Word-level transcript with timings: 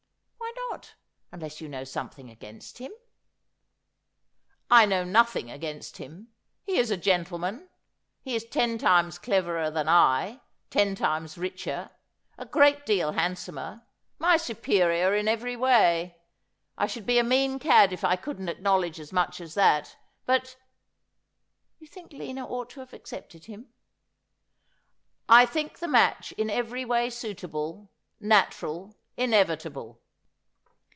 'Why 0.71 0.77
not, 0.77 0.93
unless 1.33 1.61
you 1.61 1.69
know 1.69 1.85
something 1.85 2.29
against 2.29 2.77
him 2.79 2.91
?''I 4.71 4.85
know 4.85 5.03
nothing 5.05 5.49
against 5.49 5.97
him. 5.97 6.29
He 6.63 6.77
is 6.77 6.91
a 6.91 6.97
gentleman. 6.97 7.69
He 8.21 8.35
is 8.35 8.45
ten 8.45 8.77
times 8.77 9.17
cleverer 9.17 9.69
than 9.71 9.87
I, 9.87 10.41
ten 10.69 10.95
times 10.95 11.37
richer, 11.37 11.89
a 12.37 12.45
great 12.45 12.85
deal 12.85 13.13
hand 13.13 13.37
somer— 13.37 13.83
my 14.19 14.35
superior 14.37 15.13
in 15.15 15.27
every 15.27 15.55
way. 15.57 16.17
I 16.77 16.85
should 16.87 17.05
be 17.05 17.17
a 17.19 17.23
mean 17.23 17.57
cad 17.57 17.91
if 17.93 18.03
I 18.03 18.15
couldn't 18.17 18.49
acknowledge 18.49 18.99
as 18.99 19.11
much 19.13 19.39
as 19.41 19.53
that. 19.55 19.97
But 20.25 20.57
''You 21.79 21.87
think 21.87 22.11
Lina 22.11 22.45
ought 22.45 22.69
to 22.71 22.79
have 22.81 22.93
accepted 22.93 23.45
him.'' 23.45 23.73
I 25.29 25.45
think 25.45 25.79
the 25.79 25.87
match 25.87 26.31
in 26.33 26.49
every 26.49 26.83
way 26.85 27.09
suitable, 27.09 27.91
natural, 28.19 28.95
inevitable. 29.15 29.99